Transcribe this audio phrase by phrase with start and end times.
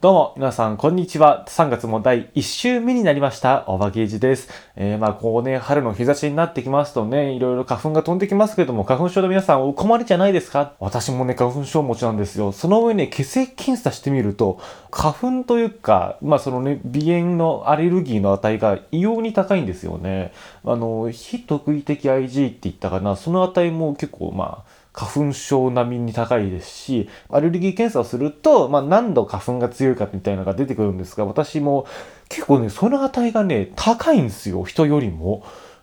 [0.00, 1.44] どうも、皆さん、こんにちは。
[1.46, 3.64] 3月も第1週目になりました。
[3.66, 4.48] おばけいじです。
[4.74, 10.72] えー、まあ、こうね、春の日差しになってきますとね、いろいろ花粉が飛んできますけども、花粉症の皆さん、お困りじゃないですか？
[10.80, 12.52] 私もね、花粉症持ちなんですよ。
[12.52, 14.58] その上ね、血液検査してみると、
[14.90, 20.32] 花粉というか、まあ、そのね、鼻炎のアレルギーの値が異様に高いんですよね。
[20.64, 31.86] あの、非特異的 IG って言ったかな、その値も結構、まあ、花粉症並みに高いですし、アレルギー検査をすると、まあ、何度花粉が強いかみたいなのが出てくるんですが、私も
[32.28, 35.42] 結構ね、その値がね、高いんですよ、人よりも。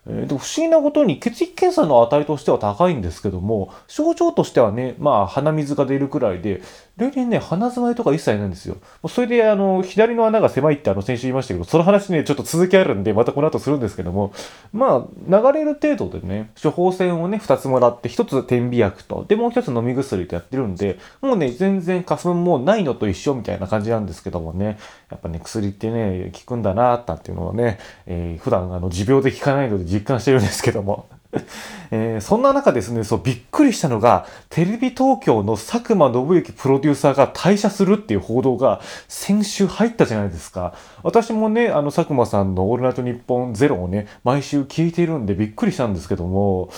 [0.09, 6.61] え、で不思議なことに血液検査の値としては高いんですけども、症状としてはね、まあ鼻水が出るくらいで、
[6.97, 8.77] 例年ね、鼻詰まりとか一切ないんですよ。
[9.07, 14.33] それで、あの、左の穴が狭いってあの、先週言いましたけど、その話ね、ちょっと続きあるんで、またこの後するんですけども、
[14.73, 31.07] まあ、流れる程度でね、処方箋をね、2つもらって、1つ点鼻薬と、で、もう1つ飲み薬とやってるんで、もうね、全然花粉もないのと一緒みたいな感じなんですけどもね、やっぱね、薬ってね、効くんだなーっていうのはね、えー、普段あの、持病で効かないので実感してるんですけども、
[31.91, 40.73] えー、そんな中ですね、そう、びっくりしたのが、テレビ東京の佐久間信之プロデューサーが退社するっていう報道が先週入ったじゃないですか。
[41.03, 46.69] 私もね、あの佐久間さんのオールナイトニッポンゼロをね、毎週聞いているんでびっくりしたんですけども、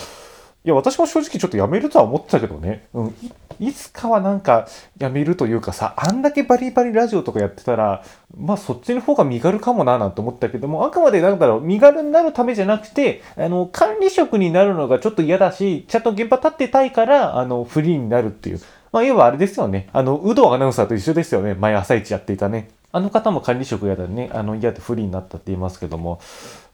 [0.65, 2.87] いや、私も正直ちょっとやめるとは思ってたけどね。
[2.93, 3.15] うん。
[3.59, 8.03] いつかはなんかやめるというかさ、あんだけバリバリラジオとかやってたら、
[8.37, 18.59] まあそっちの方が身軽かもななんて思ったけども、あくまでなんだろう、身軽になるためじゃなくて、あの、管理職になるのがちょっと嫌だし、ちゃんと現場立ってたいから、あの、フリーになるっていう。
[18.91, 19.89] まあ、いわばあれですよね。
[19.93, 21.53] あの、有働アナウンサーと一緒ですよね。
[21.53, 22.69] 前朝一やっていたね。
[22.91, 26.19] あの方も管理職嫌だね、あの嫌で不利になったって言いますけども、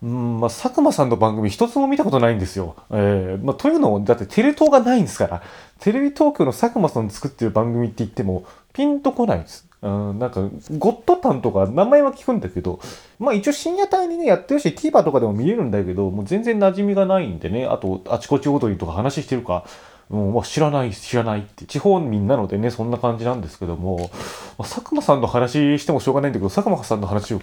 [0.02, 2.76] うん、まあ、佐久間さんの番組一つも見たことないんですよ。
[2.92, 5.44] えー、まあ、というのも、だってテレ東がないんですから、
[5.80, 9.68] テレビ東京の佐久間さん作ってる番組って言っても、ピンとこないんです。
[9.82, 10.42] うん、なんか、
[10.78, 12.80] ゴッドタンとか名前は聞くんだけど、
[13.20, 19.66] まあ一応深夜帯にね、やってるし、TVer とかでも見れるんだけど、もう全然馴染みがないんでね、あと、あちこち踊りとか話してるか、
[20.10, 24.12] もうまあ、知らない、知らないって、地方民なのでね、そんな感じなんですけども、
[24.58, 27.42] まあ、佐久間さんの話してもしょうがないんだけど、佐久間さんの話を、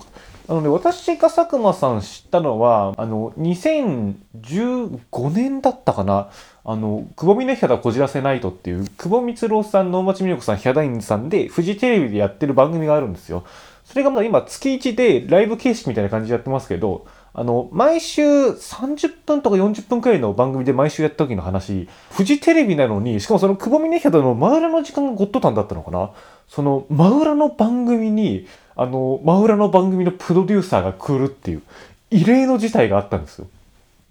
[0.48, 6.30] あのね、私が佐久間さん知ったのは、あの、2015年だったかな、
[6.64, 13.42] あの、久保峰ヒャダこじらせないとっていう、久保光郎さん、能町美代子さん、ヒャダインさんで、フジテレビでやってる番組があるんですよ。
[13.84, 26.10] それがまだ今、月1でライブ形式みたいな感じでやってますけど、あの、毎週30分とか40分くらいの番組で毎週やった時の話、フジテレビなのに、しかもその久保峰ヒャダの真裏の時間がゴッドタンだったのかな
[26.48, 31.62] その真裏の番組に、あの、真裏の番組のプロデューサーが来るっていう、
[32.10, 33.46] 異例の事態があったんですよ。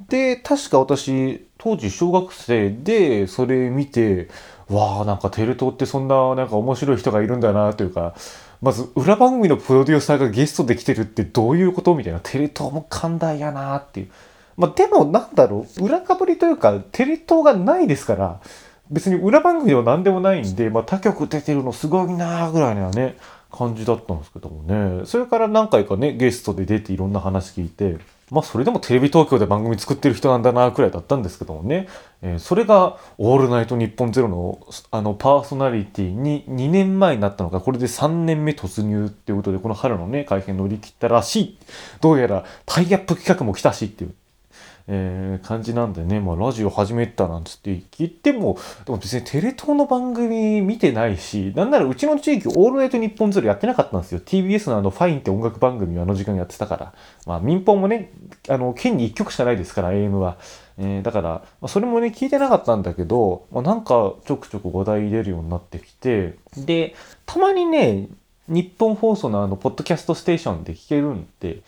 [0.10, 4.30] で、確か私、当時小学生でそれ見て、
[4.68, 8.16] わあ、なんかテレ東ってそんななんか面白い人がいるんだなというか、
[8.62, 12.20] まず裏番組のプロデューサーがゲストで来てるってどういうことみたいな。
[12.22, 14.10] テレ東も寛大やなっていう。
[14.56, 18.40] まあでもなんだろう、裏かぶりというか、テレ東がないですから、
[18.92, 23.18] 別に裏番組では何でもないんで、まあ他局出てるのすごいなぐらいにはね、
[23.52, 25.06] 感じだったんですけどもね。
[25.06, 27.98] それから何回かね、ゲストで出ていろんな話聞いて、
[28.32, 31.90] まあそれでもテレビ東京で番組作ってる人なんだなくらいだったんですけどもね、
[32.22, 34.60] えー、それが「オールナイトニッポンゼロの
[34.90, 41.58] あのパーソナリティに2年前になったのがこれで3年目突入っていうことでこの春のね会見乗り切ったらしい。
[42.00, 44.16] どうやらタイアップ企画も来たしっていう。
[44.88, 54.20] えー、感じなんでね、まあ、ラジオ始めたなんつって言っても、でも別にテレ東の番組見てないし、なんならうちの地域オールナイトニッポンゼロやってなかったんですよ。
[54.20, 56.94] TBS のあのファインって音楽番組をあの時間やってたから。
[57.26, 58.12] まあ民放もね、
[58.50, 60.38] あの、県に1曲しかないですから、AM は。
[60.78, 68.08] えー、だから、まあ、それもね、聞いてなかったんだけど、まあ、なんかちょくちょく話題出るようになってきて、で、たまにね、
[68.48, 71.62] 日本放送のあの、ポッドキャストステーションで聞けるんで、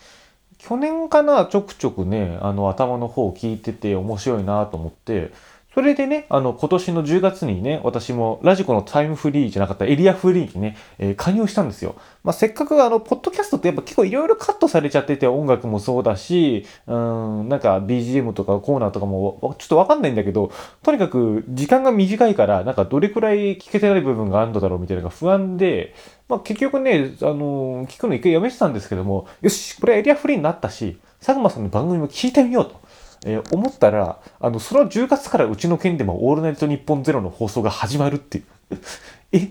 [0.66, 5.30] 去年かな、ちょくちょくね、あの、頭の方を聞いてて面白いなと思って、
[5.74, 11.96] それでね、あの、今年の10月にね、私もラジコのタイムフリーじゃなかったエリアフリーにね、えー、加入したんですよ。
[12.22, 20.52] まあ、せっかくあの、ポッドキャストってやっぱ結構いろいろカットされちゃってて、音楽もそうだし、うん、なんか BGM とかコーナーとかもちょっとわかんないんだけど、
[20.84, 25.92] とにかく時間が短いから、なんかどれくらい聞けてない部分があるのだろうみたいなのが不安で、
[26.28, 32.80] まあ、結局ね、あの、聞くの一回やめてたんですけども、よし、これエリアフリーになったし、佐久間さんの番組も聞いてみようと。
[33.26, 38.44] えー、思ったら、あの、その10月からうちの県でもオールナイトニッポンゼロの放送が始まるっていう。
[39.32, 39.50] え、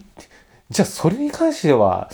[0.69, 2.09] じゃあそれに関しては、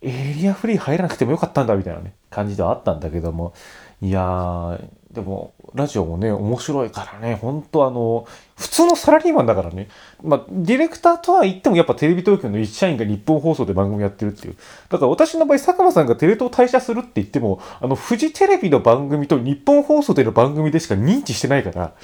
[0.00, 3.52] エリアフリー入らなくてもよかったんだみたいなね、感じではあったんだけども、
[4.00, 4.80] いやー、
[5.12, 8.26] でも、ラジオもね、面白いからね、本当あの、
[8.56, 9.88] 普通のサラリーマンだからね、
[10.22, 14.56] まあ、ディレクターとは言ってもやっぱテレビ東京の一社員が日本放送で番組やってるっていう。
[14.90, 21.94] だから私の場合、佐久間さんがテレ東退社するって言っても、あの、フジテレビの番組と日本放送での番組でしか認知してないから、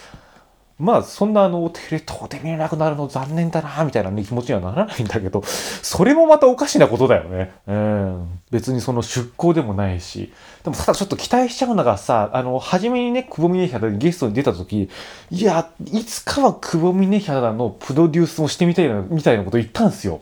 [0.79, 7.53] まあそんなあのテレ東で見れなくなるの残念だなみたいな、ね、気持ちにはならないんだけどそれもまたおかしなことだよね。
[7.67, 8.41] うん。
[8.51, 10.33] 別にその出向でもないし。
[10.63, 14.89] でもただちょっと期待しちゃうのがさ、あの、初めにね、久保峰ヒャダゲストに出た時、
[15.31, 20.21] いや、いつかは久保峰ヒャダのプロデュースをしてみたいな、みたいなこと言ったんですよ。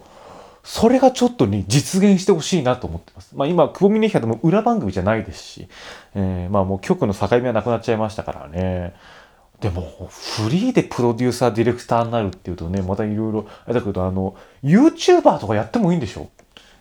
[0.64, 3.36] それがちょっとね、実現してほしいなと思ってます。
[3.36, 5.68] まあ今、久保峰ヒャダも裏番組じゃないですし、
[6.14, 8.94] えー、まあもう局の境目はなくなっちゃいましたからね。
[9.62, 16.28] でも、フリーでプロデューサー、ディレクターになるっていうとね、またいろいろ、あれだけど、あの、YouTuber とかやってもいいんでしょ？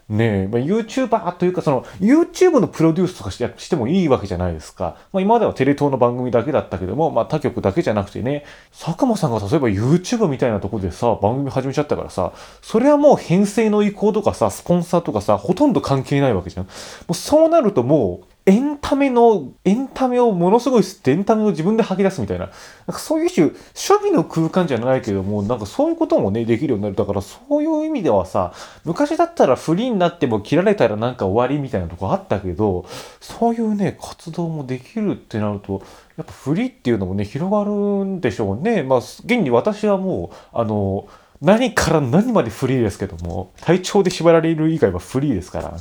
[0.09, 4.97] ねえ、まあ、YouTuber というか、その、YouTube のプロデュースとかしてしてもいいわけじゃないですか。
[5.13, 8.43] まあ、今まではテレ東の番組だけだったけども、まあ、他局だけじゃなくてね、
[8.77, 16.65] 佐久間さんが例えば YouTube みたいなとこでさ、番組始めちゃったからさ、それはもう編成の意向とかさ、スポンサーとかさ、ほとんど関係ないわけじゃん。
[16.65, 16.71] も
[17.11, 22.53] うそうなるともう、エンタメの、エンタメをものすごい吸ってエンタメを自分で吐き出すみたいな、なん
[22.93, 26.95] かそういう種、趣味の空間じゃないけども、なんかそういうこともね、できるようになる。
[26.95, 28.53] だからそういう意味ではさ、
[28.83, 32.85] 昔だったらフリーになっても切られたらなんか終わりみたいなとこあったけど、
[33.19, 35.83] そういうね、活動もできるってなると、
[36.17, 37.71] やっぱフリーっていうのもね、広がる
[38.05, 38.81] んでしょうね。
[38.81, 41.07] まあ、現に私はもう、あの、
[41.41, 45.75] 何から何までフリーですけども、体調で縛られる以外はフリーですから。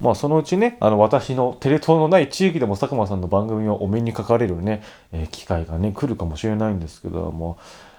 [0.00, 4.82] まあそのうちね、あの私のテレ東のない地域でも佐久間さんの番組をお目にかかれるね、
[5.12, 7.56] えー、機会がね、来るかもしれないんですけども、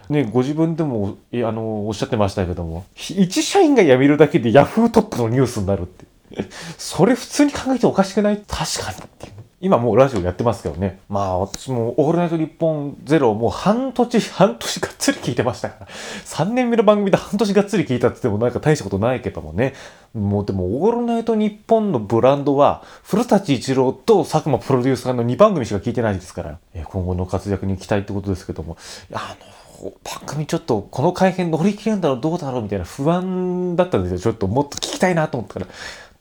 [0.09, 6.05] ね、ご自分でも、あの、おっしゃってましたけども、一社員が辞めるだけでヤフートップのニュースになるって。
[6.77, 8.37] それ普通に考えておかしくない？
[8.47, 9.33] 確かにっていう。
[9.59, 10.99] 今もうラジオやってますけどね。
[11.09, 15.87] まあ私もオールナイト日本ゼロもう半年、半年がっつり聞いてましたから。
[16.25, 19.73] 3年目の番組で半年がっつり聞いたって言ってもなんか大したことないけどもね。
[20.13, 26.59] もうでもオールナイト日本のブランドは古舘一郎と佐久間プロデューサーの2番組しか聞いてないですから。
[26.83, 28.77] 今後の活躍に期待ってことですけども。
[29.11, 29.35] あ
[29.81, 34.19] の、番組ちょっとこの改変乗り切れるんだろうどうだろうみたいな不安だったんですよ。
[34.19, 35.67] ちょっともっと聞きたいなと思ったから。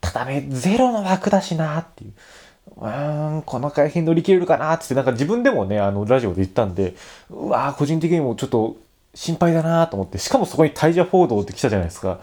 [0.01, 2.13] ただね、ゼロの枠だしなっていう。
[2.77, 6.95] うーん、この改変乗り切れるかなってなんか自分でもね、あの、ラジオで言ったんで、
[7.29, 8.77] うわー、個人的にもちょっと
[9.13, 12.19] 心配だなと思って、しかもそこにタイジャフォードって来たじゃないですか。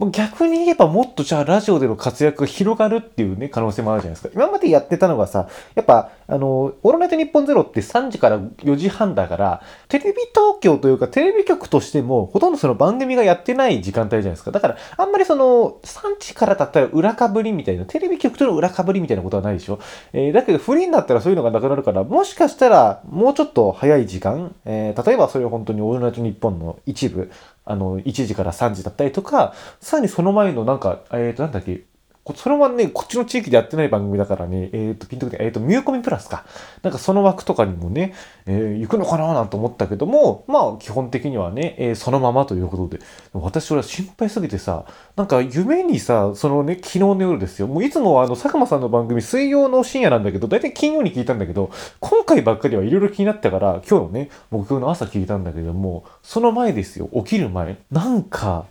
[0.00, 4.30] 逆に言えばもっとじゃあラジオでの活躍が広がるっていうね、可能性もあるじゃないですか。
[4.34, 14.50] 今までやってたのがさ、やっぱ、あの、オールナイトニッポンゼロって3時から4時半だから、テレビ東京というかテレビ局としても、ほとんどその番組がやってない時間帯じゃないですか。
[14.50, 19.78] だから、あんまりその、3時からだったら裏かぶりみたいな、テレビ局との裏かぶりみたいなことはないでしょ。
[20.12, 27.30] えー、だけど、フリーになったらそういうのがなくなるから、もしかしたら、もうちょっと早い時間、えー、例えばそれを本当にオールナイトニッポンの一部、
[27.64, 31.84] あの、1時から3時だったりとか、さらにその前のなんか、えっ、ー、と、なんだっけ、
[32.34, 36.46] それはね、こっちの地域でやってない番組だからね、えっ、ー、と、ピンとくえっ、ー、と、ミューコミプラスか。
[36.82, 38.14] なんかその枠とかにもね、
[38.46, 43.04] えー、行くのかななんて思ったけども、まあ、基本的にはね、えー、そのままということで、
[43.34, 44.86] 私俺は心配すぎてさ、
[45.16, 47.66] なんか夢にさ、そのね、昨日の夜ですよ。
[47.66, 57.76] もういつもあの、佐久間さんの番組、水曜の深夜なんだけど、だいたい金曜に聞いたんだけど、今回ばっかりはいろいろ気になったから、今日のね、木曜の朝聞いたんだけども、その前ですよ、起きる前。
[57.90, 58.64] なんか、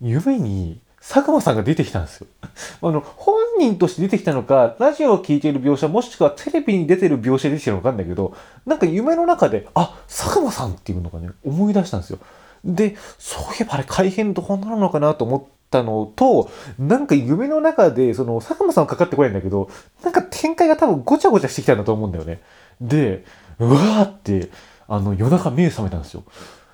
[0.00, 2.26] 夢に、佐久間さんが出てきたんですよ。
[2.80, 8.34] あの、本人として出てきたのか、ラジオを聴いている描写、もしくはテレビに出てる描写で出てきたのかわかんないけど、
[8.64, 12.18] なんか夢の中で、あ、佐久間さんっていうのがね、思い出したんですよ。
[12.64, 19.68] で、そういえばあれ改変どうなるのかなと思ったのと、なんか夢の中で、その、佐久間さんはかかってこないんだけど、
[20.02, 22.40] なんか展開が多分ごちゃごちゃしてきたんだと思うんだよね。
[22.80, 23.26] で、
[23.58, 24.48] うわーって、
[24.88, 26.24] あの、夜中目覚めたんですよ。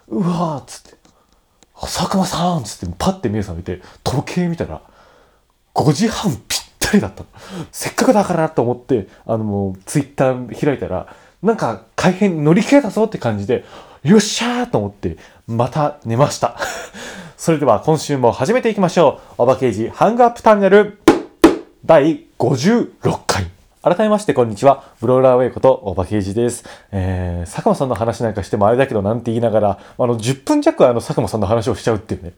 [0.06, 1.00] うわーっつって。
[1.87, 4.82] 佐久間さんっつってパッて目覚めて、時計見たら、
[5.75, 7.25] 5時半ぴったりだった。
[7.72, 13.64] せっかくだからと思って、あのもう、ツイッター開いたら、なんか改変乗り切れたぞって感じで、
[14.02, 16.56] よっしゃーと思って、また寝ました。
[17.37, 19.42] それでは今週も始めていきましょう。
[19.42, 21.00] おばけいじハングアップターミナル
[21.84, 23.59] 第56回。
[23.82, 24.92] 改めまして、こんにちは。
[25.00, 26.66] ブローラーウェイこと、おばけいじです。
[26.92, 32.34] えー、佐久間さんの話なんかしてもあれだけどなんて言いながら、あの、10分弱あの、佐久間さんの話をしちゃうっていうね。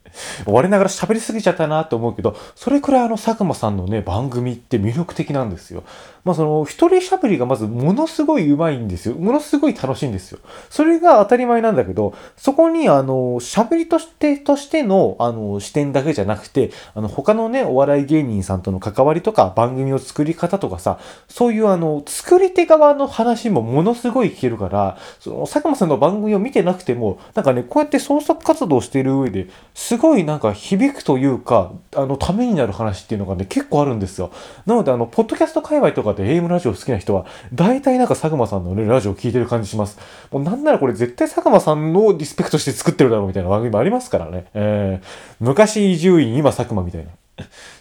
[0.46, 5.82] 我ながら喋りすぎちゃったなと思うけど、それくらいあの、佐久間さんのね、番組って魅力的なんですよ。
[6.24, 9.16] まあ、その、一人喋りがまずものすごい上手いんですよ。
[9.16, 10.38] ものすごい楽しいんですよ。
[10.70, 34.30] それが当たり前なんだけど、そこに、あの、喋りとして、としての、あの、視点だけじゃなくて、あの、他のね、お笑い芸人さんとの関わりとか、番組の作り方とかさ、そういうあの、作り手側の話もものすごい聞けるから、その、佐久間さんの番組を見てなくても、なんかね、こうやって創作活動している上で、すごいなんか響くというか、あの、ためになる話っていうのがね、結構あるんですよ。
[34.66, 39.98] なので、あの、ポッドキャスト界隈とかで AM ラジオ好きな人は、大体なんか佐久間さんのね、ラジオ聞いてる感じします。
[40.30, 44.46] もうなんならこれ絶対佐久間さんのリスペクトして作ってるだろうみたいな番組もありますからね。
[44.54, 45.06] えー、
[45.40, 47.10] 昔伊集院、今佐久間みたいな。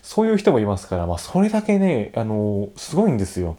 [0.01, 3.57] そういう人もいますから、まあ、それだけね、あのー、すごいんですよ。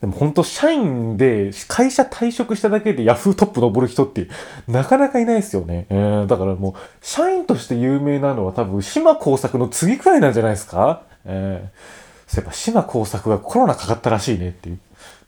[0.00, 4.28] でも本当、社員で会社退職しただけでヤフートップ登る人って
[4.68, 5.86] なかなかいないですよね。
[5.88, 11.02] えー、だからもう、社員として有名なのは多分、島工作の次くらいなんじゃないですか？
[11.24, 14.78] えー、そういえば島工作がコロナかかったらしいねっていう。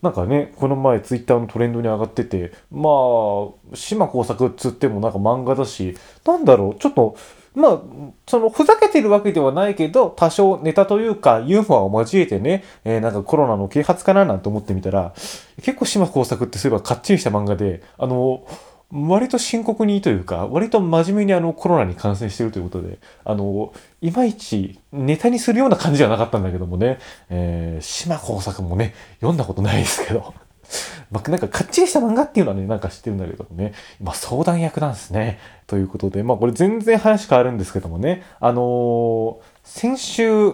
[0.01, 7.17] なんかね、この前ツイッターのトレンドに上がってて、まあ、島工作っつってもなんか漫画だし、なんだろう、ちょっと、
[7.55, 7.79] まあ、
[8.27, 15.13] その、ふざけてるわけではないけど、多少ネタというか、ユーモアを交えてね、えー、なんかコロナの啓発かななんて思ってみたら、
[15.61, 18.43] 結構島工作ってそういえばかっちりした漫画で、あの、
[18.91, 30.33] 割と深刻にというか、割と真面目にあのコロナに感染してるということで、あの、いまいちネタにするような感じじゃなかったんだけどもね、えー、島工作もね、読んだことないですけど。
[31.11, 35.39] ま、なんかかっちりした漫画っていうのはね、なんか知ってるんだけどね、まあ、相談役なんですね。
[35.67, 40.53] ということで、まあ、これ全然話変わるんですけどもね、あのー、先週、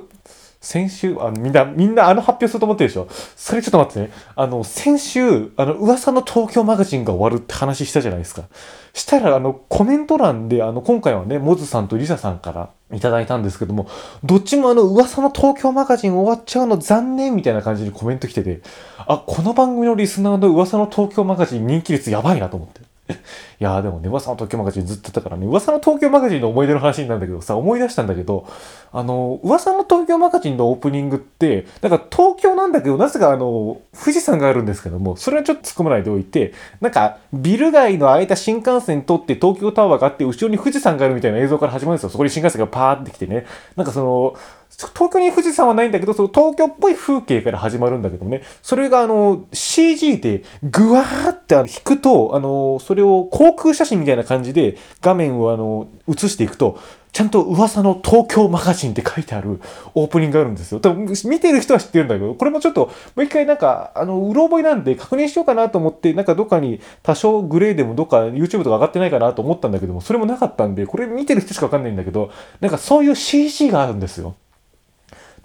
[0.65, 3.07] 先週、あ、みんな、みんなあの発表すると思ってるでしょ？
[3.35, 4.11] それちょっと待ってね。
[4.35, 8.45] あの、先週、あの、噂の東京マガジンが終わるって話したじゃないですか。
[8.91, 13.87] したら、あの、コメント欄で、あの、今回はね、モズさんとリサさんからいただいたんですけども、
[14.23, 18.61] どっちもあの、噂の東京マガジン終わっちゃうの残念みたいな感じにコメント来てて、
[18.97, 22.81] あ、この番組のリスナーの噂の東京マガジン人気率やばいなと思って。
[23.07, 23.13] い
[23.59, 28.47] やーでもね、噂の東京マガジンずっと言ったからね、噂の東京マガジンの思い出の話なんだけどさ、思い出したんだけど、
[28.91, 42.09] あの、噂の東京マガジンのオープニングって、なんか東京なんだけど、なぜかあの、富士山があるんですけども、それはちょっと突っ込まないでおいて、なんか、ビル街の間新幹線通って東京タワーがあって、後ろに富士山があるみたいな映像から始まるんですよ。
[42.09, 43.45] そこに新幹線がパーって来てね。
[43.75, 44.35] なんかその、
[44.77, 56.79] 東京に富士山はないんだけど、その東京っぽい風景から始まるんだけどね、それがあの、CG でぐわーって引くと、あの、それを航空写真みたいな感じで画面をあの、映していくと、
[57.15, 59.61] ちゃんと噂の東京マガジンって書いてある
[59.93, 60.81] オープニングがあるんですよ。
[60.81, 74.35] 多分見てる人は知ってるんだけど、これもちょっともう一回なんか、あの、うろ覚えなんで確認しようかなと思って、なんかどっかに多少グレーでもどっか YouTube とか上がってないかなと思ったんだけども、それもなかったんで、これ見てる人しかわかんないんだけど、なんかそういう CG があるんですよ。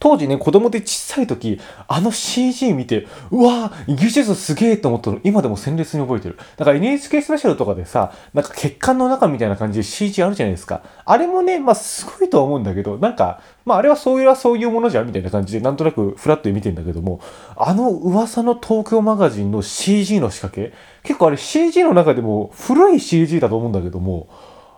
[0.01, 6.39] 当時ね、子供で小さい時、あの CG 見て、うわぁ、技術すげえと思ったの、今でも鮮烈に覚えてる。
[6.57, 10.83] だから NHK スペシャルとかでさ、なんか血管の中みたいな感じで CG あるじゃないですか。
[11.05, 17.21] あれもね、まあすごいとは思うんだけど、なんか、まああれはそういうはそういうものじゃんみたいな感じで、なんとなくフラットで見てんだけども、
[17.55, 24.29] あの噂の東京マガジンの CG の仕掛け、結構あれ CG の中でも古い CG だと思うんだけども、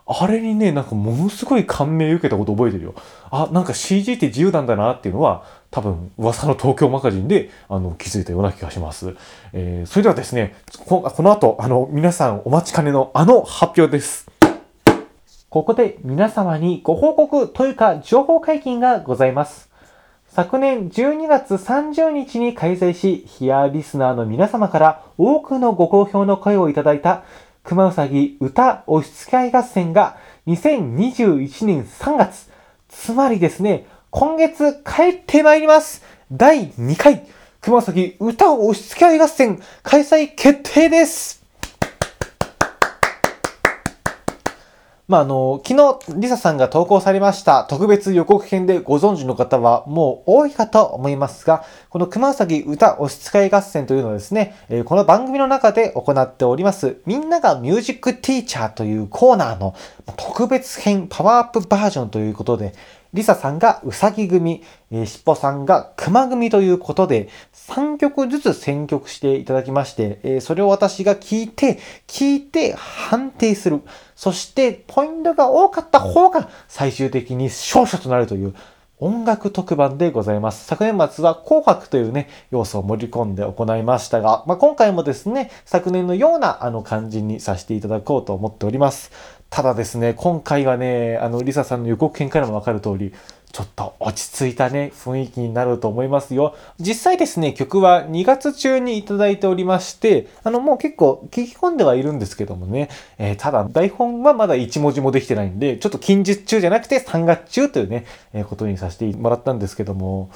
[0.07, 2.95] あれにね、なんかものすごい感銘受けたこと覚えてるよ。
[3.31, 9.15] あ、なんか CG って自由なんだなっていうのは、多分、噂の東京マガジンで、あの、気づいたような気がします。
[9.53, 10.57] えー、それではですね、
[10.87, 14.27] ここの後、あの、皆さんお待ちかねのあの発表です。
[15.49, 19.71] ここで皆様にご報告というか、情報解禁がございます。
[20.27, 27.25] 昨年12月30日に開催し、ヒアリスナーの皆様から多くのご好評の声をいただいた
[27.64, 30.16] 熊うさぎ歌押し付け合い合戦が
[30.47, 32.49] 2021年3月、
[32.88, 36.02] つまりですね、今月帰ってまいります。
[36.33, 37.26] 第2回、
[37.61, 41.42] 熊うさぎ歌押し付け合い合戦開催決定です
[45.12, 59.75] まあ、あの、昨日、リサさんが投稿されました特別予告編でご存知の方はもう多いかと思いますが、この熊崎歌押し使い合戦というのはですね、えこの番組の中で行っております、みんながミュージックティーチャーというコーナーの
[60.16, 62.73] 特別編パワーアップバージョンということで、
[63.12, 73.83] リサさんがうさぎ組、えー、しっぽさんが熊組ということで、3曲ずつ選曲していただきまして、えー、それを私が聞いて、聞いて判定する。
[74.16, 78.54] そして、ポイントが多かった方が最終的に勝者となるという、
[78.99, 80.64] 音楽特番でございます。
[80.64, 89.11] 昨年末は紅白というね、要素を盛り込んで行いましたが、まあ、今回もですね、昨年のようなあの感じにさせていただこうと思っております。
[89.53, 93.13] ただですね、今回はね、あの、リサさんの予告編からもわかる通り、
[93.53, 96.57] ちょっと落ち着いたね、雰囲気になると思いますよ。
[96.81, 110.31] 実際ですね、曲は2月中にいただいておりまして、あの、もう結構聞き込んではいるんですけどもね、えー、ただ台本はまだ1文字もできてないんで、ちょっと近日中じゃなくて3月中というね、えー、ことにさせてもらったんですけども、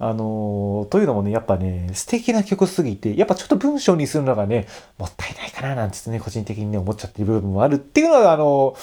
[0.00, 8.76] あの、というのもね、やっぱね、素敵な曲すぎて、やっぱちょっと文章にするのがね、もったいないかななんてね、個人的にね、思っちゃってる部分もあるっていうのが、あの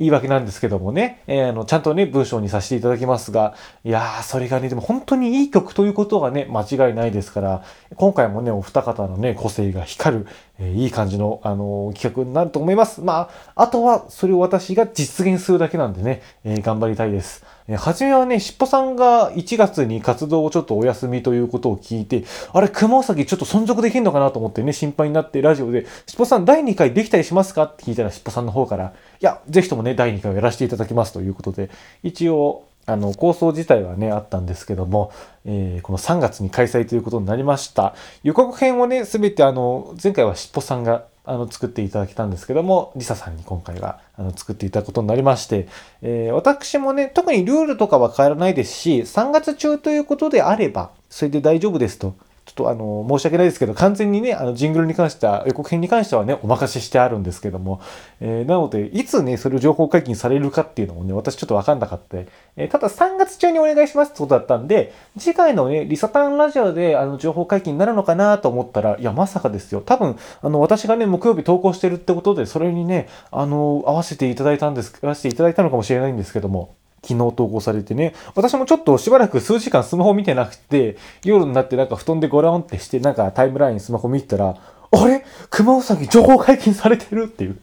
[0.00, 7.62] 言い訳なんですけどもね、えー、あの、ちゃんとね、文章にさせていただきますが、いやー、それがね、でも本当にいい曲ということがね、間違いないですから、
[7.96, 10.26] 今回もね、お二方のね、個性が光る、
[10.62, 13.00] え、いい感じの、あの、企画になると思います。
[13.00, 17.44] まあ、あとは、それを私が実現するだけなんでね、えー、頑張りたいです。
[17.66, 27.62] えー、初めはね、しっぽさんが1月に活動をちょっとお休みということを聞いて、あれ、熊崎ちょっと存続できんのかなと思ってね、心配になってラジオで、しっぽさん第2回できたりしますか？
[27.62, 28.90] って聞いたらしっぽさんの方から、い
[29.20, 31.70] や、ぜひともね、第2回をやらせていただきますということで、
[32.02, 35.12] 一応、あの、構想自体はね、あったんですけども、
[35.44, 37.94] えー、この3月に開催ということになりました。
[38.22, 45.68] 予告編をね、全てあの、前回はしっぽさんがあの作っていただけたんですけども、リサさんに今回はあの作っていただくことになりまして、
[46.02, 52.16] えー、私もね、特にルールとかは変わらないですし、3月中ということであれば、それで大丈夫ですと
[52.50, 57.80] ちょっとあの、申し訳ないですけど、完全にね、あの、ジングルに関しては、予告編に関してはね、お任せしてあるんですけども、
[58.20, 62.18] えー、なので、いつね、それを情報解禁されるかっていうのもね、私ちょっとわかんなかった。
[62.56, 69.80] えー、ただ3月中にお願いしますってことだったんで、次回のね、リサタンラジオで、あの、情報解禁になるのかなと思ったら、いや、まさかですよ。
[69.80, 84.56] 多分、あの、私がね、木曜日投稿してるってことで、それにね、あの、合わせていただいたんです、合わせていただいたのかもしれないんですけども、昨日投稿されてね、私もちょっとしばらく数時間スマホ見てなくて、夜になってなんか布団でゴランってして、なんかタイムラインスマホ見てたら、
[84.92, 85.24] あれ？
[85.50, 87.58] 熊尾崎情報解禁されてるっていう。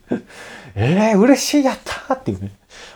[0.75, 2.51] え えー、嬉しい、やったーっていうね。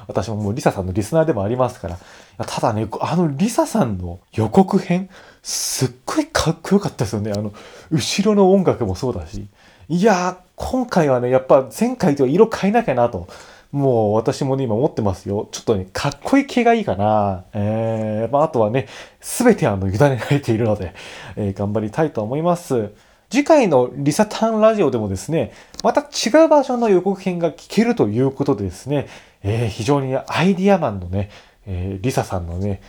[0.08, 1.98] 私ももうリサさんのリスナーでもありますから。
[2.46, 5.10] ただね、あのリサさんの予告編、
[5.44, 7.32] すっごいかっこよかったですよね。
[7.32, 7.52] あの、
[7.92, 9.46] 後ろの音楽もそうだし。
[9.90, 13.28] いやー、今回はね、やっぱ前回とは色変えなきゃなと。
[13.72, 15.48] もう私もね、今持ってますよ。
[15.52, 17.46] ちょっとね、かっこいい系がいいかな。
[17.54, 18.88] えー、まあ、あとはね、
[19.22, 20.94] すべてあの、委ねられているので、
[21.38, 22.92] えー、頑張りたいと思います。
[23.30, 29.08] 次回のリサタンラジオでもですね、また違うバージョンの予告編が聞けるということでですね、
[29.42, 31.30] えー、非常にアイディアマンのね、
[31.66, 32.82] えー、リサさんのね、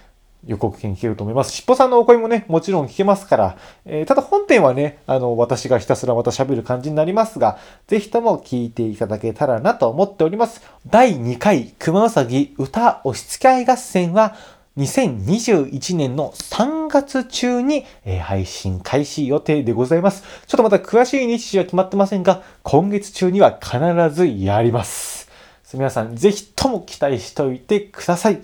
[0.46, 1.52] 予告編聞けると思います。
[1.52, 10.62] しっぽさんのお声もね、もちろん聞けますから、えー、ただ本編はね、あの、私がひたすらまた喋る感じになりますが、ぜひとも聞いていただけたらなと思っております。
[10.86, 14.34] 第2回熊うさぎ歌押し付け合い合戦は、
[14.78, 20.22] 2021年の3月中に、えー、配信開始予定でございます。
[20.46, 23.78] ちょっとまた詳しい日時は決まってませんが、今月中には必
[24.14, 25.28] ずやります。
[25.74, 28.40] 皆さん、ぜひとも期待しておいてください。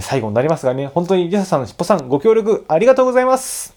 [0.00, 3.74] 最後になりますがね、本当にリサさん、しっぽさん、ご協力ありがとうございます。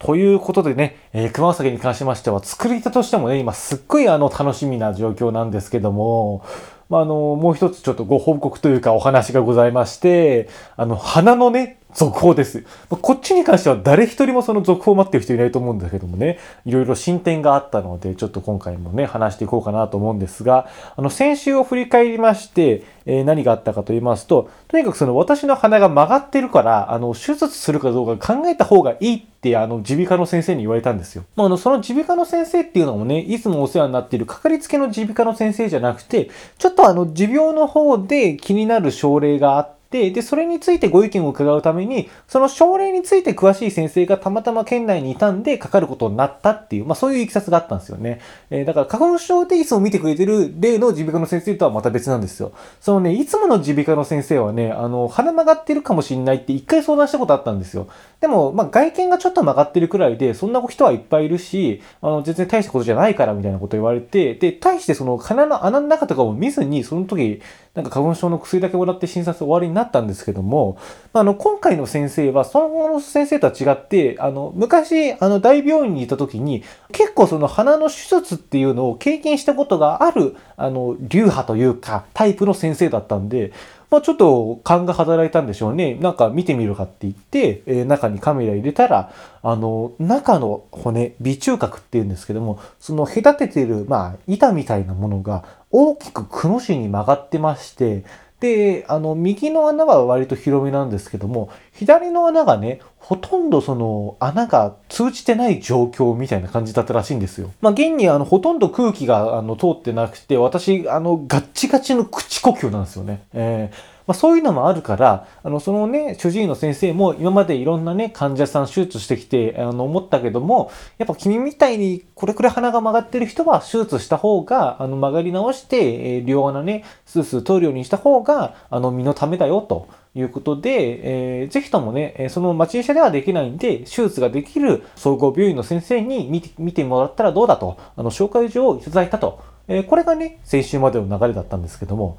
[0.00, 6.44] ということでね、えー、熊崎に関しましては、作り手としてもね、今すっごいあの楽しみな状況なんですけども、
[6.90, 12.64] まあ、あの、もう一つちょっとご報告というかお話がございまして、あの、花のね、続報です。
[12.88, 31.24] こっちに関しては誰一人もその続報を待ってる人いないと思うんだけどもね、いろいろ進展があったので、ちょっと今回もね、話していこうかなと思うんですが、あの、先週を振り返りまして、えー、何があったかと言いますと、とにかくその私の鼻が曲がってるから、あの、手術するかどうか考えた方がいいって、あの、耳鼻科の先生に言われたんですよ。
[31.36, 48.20] まあ、あの、その耳鼻科の先生っていうのもね、いつもお世話になっているかかりつけの耳鼻科の先生じゃなくて、ちょっとあの、持病の方で気になる症例があって、で、で、それについてご意見を伺うために、その症例について詳しい先生がたまたま県内にいたんでかかることになったっていう、まあそういういきさつがあったんですよね。
[48.50, 52.50] えー、だから花粉症でいつも見てくれてる例の耳鼻科の先生とはまた別なんですよ。
[52.80, 57.86] そのね、いつもの耳鼻科の先生はね、あの、鼻曲がってるかもしんないって一回相談したことあったんですよ。
[58.20, 67.40] でも、まあ外見がちょっと曲がってるくらいで、そんな人はいっぱいいるし、あの、全然大したことじゃないからみたいなこと言われて、で、対してその鼻の穴の中とかを見ずに、その時、
[67.74, 70.78] なんか花粉症の薬だけもらって診察終わりになったんですけども、
[71.12, 83.52] まあの、今回の先生は、その後の先生とは違って、あの、昔、あの、大病院にいた時に、結構その鼻の手術っていうのを経験したことがある、あの、流派というか、タイプの先生だったんで、
[83.94, 85.94] まあ、ちょっと勘が働いたんでしょうね。
[85.94, 98.04] なんか見てみるかって言って、えー、中にカメラ入れたら、あの、中の骨、微中隔っていうんですけども、その隔ててる、まあ、板みたいなものが大きくくの字に曲がってまして、
[98.40, 107.52] で、あの、右の穴は割と広めなんですけども、左の穴がね、ほとんどその穴が通じてない状況みたいな感じだったらしいんですよ。
[107.60, 113.22] まあ、現にあの、ほとんど空気があの通ってなくて、私、あの、ガッチガチの口呼吸なんですよね。
[113.32, 129.88] えーまあ、そういうのもあるから、あの、そのね、主治医の先生も今までいろんなね、患者さん手術してきて、あの、思ったけども、やっぱ君みたいにこれくらい鼻が曲がってる人は手術した方が、あの、曲がり直して、えー、両穴ね、スースー通るようにした方が、あの、身のためだよと。
[130.16, 139.42] いうことで、えー、ぜひともね、その町医者ではできないんで、手術ができる総合病院の先生に見て見てもらったらどうだと、あの、紹介状をいただいたと。
[139.66, 142.18] えー、これがね、先週までの流れだったんですけども、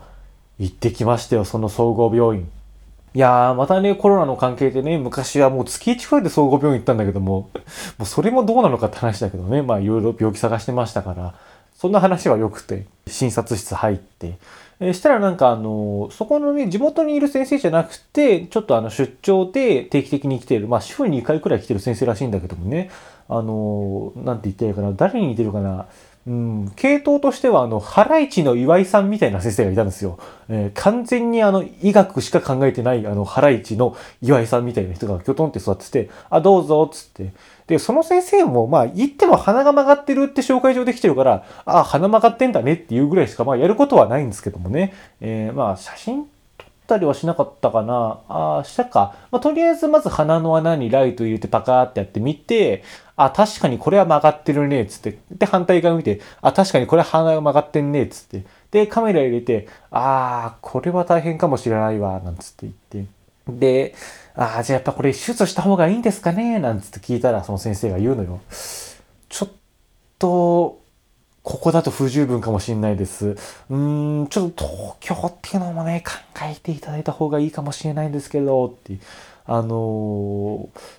[0.60, 2.48] 行ってきましたよ、その総合病院。
[3.13, 7.50] いやー、またね、コロナの関係でね、昔はもう月1くらいで総合病院行ったんだけども、
[7.98, 11.34] もうそれもどうなのかって話だけどね、まあいろいろ病気探してましたから、
[11.76, 14.38] そんな話は良くて、診察室入って、
[14.82, 22.89] え、したらなんかあの、そこのね、地元にいる先生じゃなくて、ちょっとあの出張で定期的に来てる、まあ週に2回くらい来てる先生らしいんだけどもね、
[23.30, 25.86] あのー、なんて言っていいかな、誰に似てるかな、
[26.28, 30.18] うん、系統としては、あの、ハライチの岩井さんみたいな先生がいたんですよ。
[30.50, 37.32] えー、完全にあの、医学しか考えてない、あの、ハライチの岩井さんみたいな人がきょとんって座ってて、あ、どうぞ、つって。
[37.68, 44.94] で、その先生も、まあ、言っても鼻が曲がってるって紹介状できてるから、あ、鼻曲がってんだねっていうぐらいしか、まあ、やることはないんですけどもね。
[45.22, 46.28] えー、まあ、写真
[46.86, 48.19] たりはしなかったかな。
[48.28, 49.15] あ、したか。
[49.32, 52.84] まあ、とりあえずまず鼻の穴にライト入れてパカーってやってみて、
[53.15, 55.17] あ、確かにこれは曲がってるね、つって。
[55.32, 58.45] で、反対側見て、あ、確かにこれは鼻が曲がってんね、つって。
[58.71, 63.12] で、カメラ入れて、あー、これは大変かもしれないわ、なんつって言って。
[63.48, 63.95] で、
[64.36, 68.41] あー、じゃあやっぱこれ手術した方がいいんですかねなんつって聞いたら、その先生が言うのよ。
[69.30, 69.50] ちょっ
[70.19, 70.80] と、
[71.46, 73.28] ここだと不十分かもしれないです。
[73.28, 76.12] うーん、ちょっと東京っていうのもね、考
[76.44, 78.98] えていただいた方がいいかもしれないんですけど、って。
[79.46, 79.68] あのー、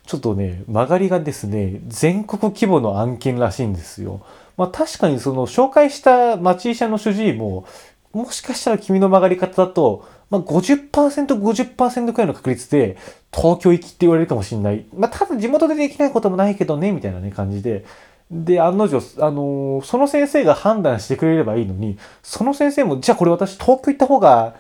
[0.07, 4.25] ちょっとね、曲がりがですね、全国規模の案件らしいんですよ。
[4.57, 7.67] まあ確かにその紹介した町医者の主治医も、
[8.13, 12.97] もしかしたら君の曲がり方だと、まあ50%、50%くらいの確率で
[13.35, 14.87] 東京行きって言われるかもしれない。
[14.97, 17.85] まあただ地元でできないこともないけどね、みたいなね感じで。
[18.31, 24.55] で、案の定、あのー、その先生が判断してくれればいいのに、その先生も、じゃあこれ私東京行った方が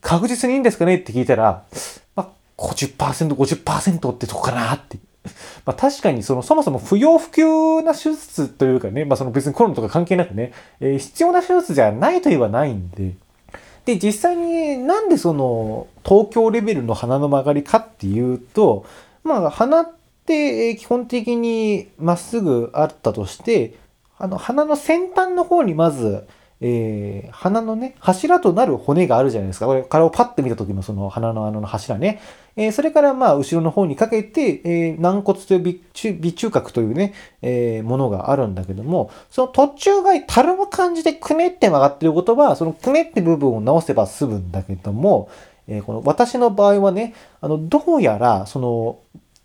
[0.00, 1.64] 確実にいいんですかねって聞いたら、
[2.16, 4.98] まあ50%、50%ってとこかなって。
[5.66, 13.12] まあ確かにそのそもそも不要不急な手術というかね、まあその別にコロナとか関係なくね、えー、必要な手術じゃないといえばないんで、
[13.84, 18.86] で、実際になんでその東京レベルの鼻の曲がりかっていうと、
[19.24, 19.99] まあ鼻って
[20.76, 23.78] 基本的にまっすぐあったとして、
[24.18, 26.26] あの鼻の先端の方にまず
[26.62, 29.66] えー、鼻のね、柱となる骨があるじゃないですか。
[29.66, 32.20] これ、殻をパッて見た時のその鼻の穴の柱ね。
[32.54, 45.30] えー、それからまあ、後ろの方にかけて、えー、軟骨という微中微中核というね、え、ものがあるんだけども、その途中がたるむ感じでくねって曲がってることは、そのくねって部分を直せば済むんだけども、
[45.66, 48.98] え、この私の場合はね、あの、どうやら、その、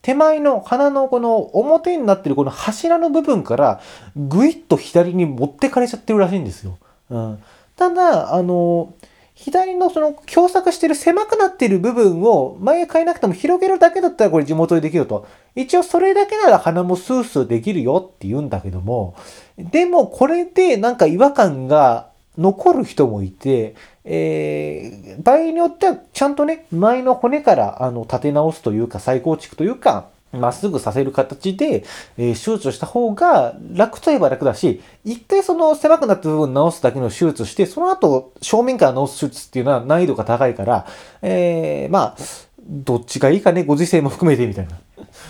[0.06, 3.82] 手前の鼻のこの表になってるこの柱の部分から
[4.16, 6.78] ぐいっと左に持ってかれちゃってるらしいんですよ。
[7.10, 7.44] うん、
[7.76, 8.94] ただ、あの、
[9.34, 15.26] 左のその狭窄してる狭くなってる部分を前変えなくても広げるだけだったらこれ地元でできると。
[15.56, 19.16] 一応それだけなら鼻もスースーできるよって言うんだけども、
[19.58, 31.86] でもこれでなんか違和感が残る人もいて、えー、場合によってはちゃんとね、前の骨からあの立て直すというか再構築というか、まっすぐさせる形で、
[32.18, 40.86] えー、手術をした方が楽といえば楽だし、一回その狭くなった部分直すだけの手術して、その後正面から直す手術っていうのは難易度が高いから、
[41.22, 42.18] えー、まあ、
[42.60, 44.78] どっちがいいかね、ご時世も含めてみたいな。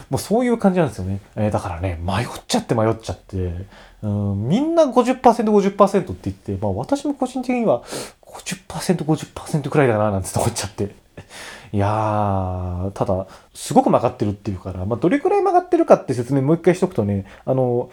[0.10, 1.20] もうそういう感じなんですよね。
[1.36, 3.66] えー、だからね、迷っちゃって迷っちゃって、
[4.02, 7.84] うん、みんな50%、50%って言って、まあ私も個人的には
[8.26, 10.96] 50%、50%くらいだななんて思っちゃって。
[11.72, 17.90] いやー、ただ、すごく曲がってるっていうから、まあ、どれくらい曲がってるかって説明もう一回しとくとね、あの、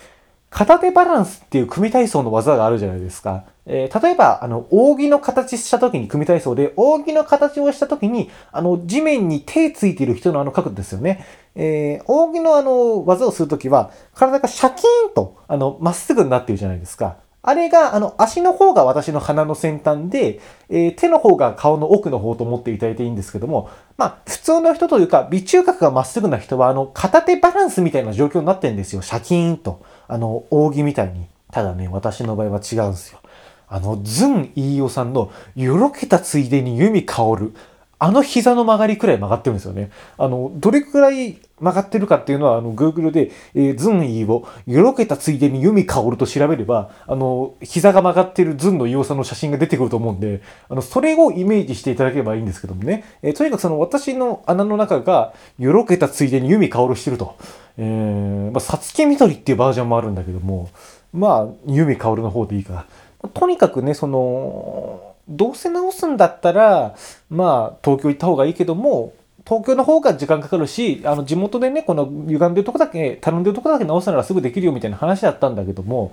[0.52, 3.44] 片手バランスっていう組体操の技があるじゃないですか。
[3.64, 11.24] えー、例えば、あの、扇の形した時に組体操で、扇の形をした時に、あの、地面に手ついている人のあの角度ですよね。
[11.54, 17.16] えー、扇のあの、技をするときは、体がシャキーンと、あの、まっすぐになってるじゃないですか。
[17.44, 20.38] あれが、あの、足の方が私の鼻の先端で、
[20.68, 29.02] えー、手の方が顔の奥の方と思っていただいていいんですけども、まあ、普通の人というか、微中核がまっすぐな人は、あの、片手バランスみたいな状況になってるんですよ。
[29.02, 29.82] シャキーンと。
[30.12, 31.24] あの、扇みたいに。
[31.50, 33.20] ただね、私の場合は違うんですよ。
[33.66, 37.54] あの、ズン飯尾さんの、よろけたついでに弓香る。
[37.98, 39.90] あの膝の曲がりくらい曲がってるんですよね。
[40.18, 53.04] あの、どれくらい曲がってるかっていうのは、あの、Google で、えー、ズンイーを、よろけたついでに弓香ると調べれば、あの、膝が曲がってるズンの飯尾さんの写真が出てくると思うんで、あの、それをイメージしていただければいいんですけどもね。
[53.22, 57.36] えー、とにかくその私の穴の中が、よろけたついでに弓香るしてると。
[57.78, 60.68] えー、まあ、さつきみどりっていうバージョンもあるんだけども、
[61.12, 62.86] まあ、弓香るの方でいいか。
[63.34, 66.96] とにかくね、その、どうせ直すんだったら、
[67.30, 69.12] まあ、東京行った方がいいけども、
[69.44, 76.12] 東京の方が時間かかるし、あの、地元でね、この歪んでるとこだけ、頼んでるとこだけ直すならすぐできるよみたいな話だったんだけども、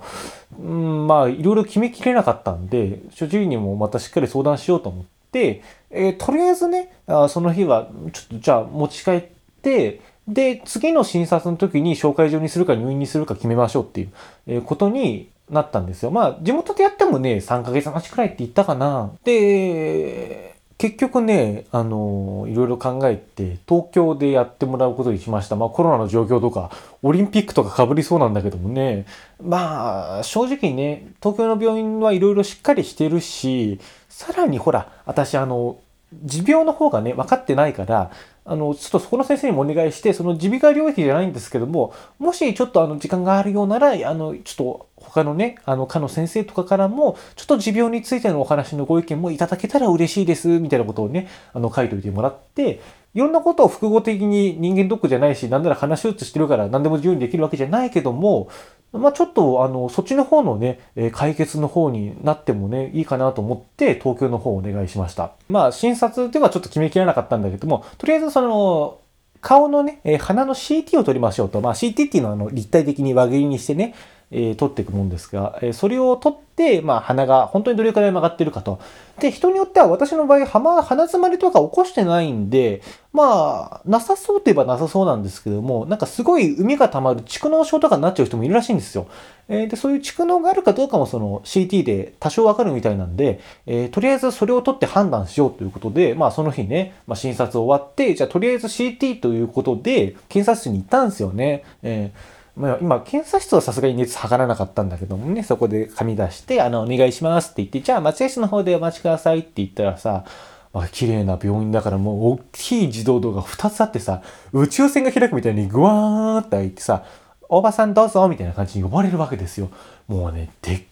[0.60, 9.24] うん、まあ、いろいろ決めきれなかったんで、所持にもまたしっかり相談しようと思って、えー、とりあえずね、あその日は、ちょっとじゃあ持ち帰っ
[9.62, 16.10] て、で、次の診察の時に紹介状にするか入院にするか決めましょうっていう、ことになったんですよ。
[16.10, 19.10] まあ、地元でやってもね、3ヶ月待ちくらいって言ったかな。
[19.24, 25.54] で、結局ね、あの、いろいろ考えて、東京でやってもらうことにしました。
[25.54, 26.70] まあ、コロナの状況とか、
[27.02, 29.04] オリンピックとか被りそうなんだけどもね、
[29.42, 33.78] まあ、正直ね、東京の病院はいろいろしっかりしてるし、
[34.08, 35.76] さらにほら、私、あの、
[36.12, 38.10] 持病の方がね、分かってないから、
[38.44, 52.80] あの、ちょっとそこの先生にもお願いして、その耳鼻科領域じゃないんですけども、もしちょっとあの、時間があるようなら、あの、ちょっと他のね、あの、科の先生とかからも、ちょっと持病についてのお話のご意見もいただけたら嬉しいです、みたいなことをね、あの、書いといてもらって、
[53.14, 58.48] いろんなことを複合的に人間ドックじゃないし、なんなら話手術してるから何でも自由にできるわけじゃないけども、
[58.92, 65.32] まあ、ちょっと、あの、そっちの方のね、え解決の方になってもね、いいかなと思って、東京の方をお願いしました。
[65.48, 68.98] まあ、診察ではちょっと決めきれなかったんだけども、とりあえずその、
[69.40, 71.60] 顔のね、え鼻の CT を取りましょうと。
[71.60, 73.94] まあ、CT っていうのはあの立体的に輪切りにしてね、
[74.32, 78.80] えー、取っていくもんですが、えー、それを取って、まあ、鼻が本当にどれくらい曲がってるかと。
[79.18, 82.80] で、人によっては私の場合、鼻、鼻詰まりとか起こしてないんで、
[83.12, 89.08] まあ、なさそうといえばなさそうなんですけども、なんかすごい海が溜まる蓄膿症とかになっちゃう人もいるらしいんですよ。
[89.48, 101.64] えー、で、そういう蓄膿があるかどうかもその CT で多少わかるみたいなんで、えー、とりあえずそれを取って判断しようということで、まあその日ね、まあ診察終わって、じゃあとりあえず CT ということで、検査室に行ったんですよね。
[101.82, 110.24] えーまあ、今、検査室はさすがに熱測らなかったんだけどもね、そこで紙出して、あの、お願いしますって言って、じゃあ、待合室の方でお待ちくださいって言ったらさ、
[110.72, 117.04] まあ、綺麗な病院だからもう大きい自動ドアが2つあってさ、宇宙船が開くみたいにグワーって開いてさ、
[117.48, 119.70] おばさんどうぞみたいな感じに呼ばれるわけですよ。
[120.06, 120.82] もうね、でっ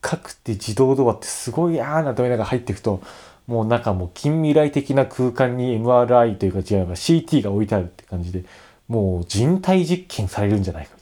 [0.00, 3.00] かくて自動ドアってすごいあーなと思いながら入っていくと、
[3.46, 8.44] もう中も近未来的な空間に MRI というか違えば CT が置いてあるって感じで、
[8.88, 11.01] もう人体実験されるんじゃないか。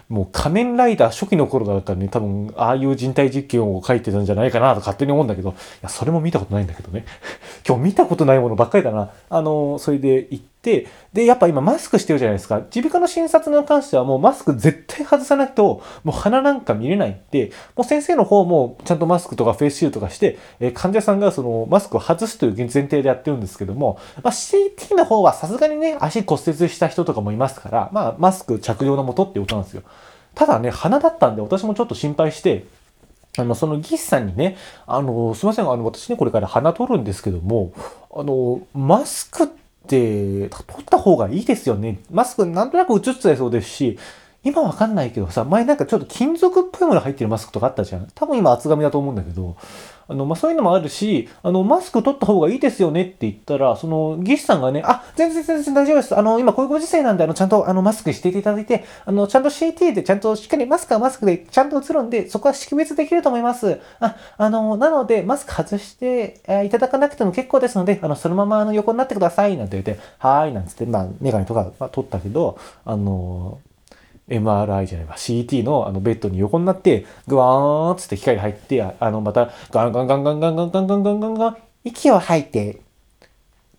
[0.11, 7.05] もう仮面ライダー初期の頃だからね、多分ああいう人体実験を書いてたんじゃないかなと勝手に思うんだけど、いや、それも見たことないんだけどね。
[7.65, 9.11] 今日見たことないものばっかりだな。
[9.29, 12.57] あの、それで行って、で、やっぱ今マスクしてるじゃないですか。
[12.57, 29.83] 耳鼻科の診察に関してはもうマスク絶対外さないと、もう鼻なんか見れないんで、もう先生の方もちゃんとマスクとかフェイスシールとかして、え、患者さんがそのマスクを外すという前提でやってるんですけども、まあ、CT の方はさすがにね、足骨折した人とかもいますから、まあ、マスク着用のもとっていうことなんですよ。
[30.35, 32.65] ただね、鼻だったんで私もちょっと心配して、
[33.37, 37.73] あの、その技師さんにね、あの、すいません、あの、私ね、これから鼻取るんですけども、
[38.13, 39.47] あの、マスクっ
[39.87, 41.99] て、取った方がいいですよね。
[42.11, 43.97] マスクなんとなく映っちゃいそうですし、
[44.43, 48.07] 今わかんないけどさ、前なんかちょっと金属っぽいもの入ってるマスクとかあったじゃん。
[48.15, 49.55] 多分今厚紙だと思うんだけど、
[50.11, 56.17] あの、まあ、そういうのもあるし、あの、マスク取った方がいいですよねって言ったら、その、技師さんがね、あ、全然全然大丈夫です。
[56.17, 63.79] あの、今こういうご時世なんで、あの、ちゃんと、あの、マスクしていただいて、あの、ちゃんと CT でちゃんとしっかりマスクはマスクでちゃんと映るんで、そこは識別できると思います。
[63.99, 73.59] あ、あの、なので、マスク外して、えー、いただかなくても結構ですので、あの、そのまま、あの、横になってください、なんて言って、はーい、なんつって、まあ、メガネとか、まあ、取ったけど、あの
[74.31, 82.81] MRI じゃないか CT のあのベッドに横になってグワーンつって光入ってあのまたガンガンガンガンガンガンガンガンガンガンガン息を吐いて